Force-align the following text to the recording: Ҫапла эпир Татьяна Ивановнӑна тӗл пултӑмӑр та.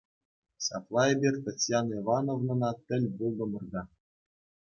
Ҫапла 0.67 1.03
эпир 1.15 1.33
Татьяна 1.47 1.93
Ивановнӑна 1.99 2.71
тӗл 2.85 3.03
пултӑмӑр 3.21 3.63
та. 3.77 3.81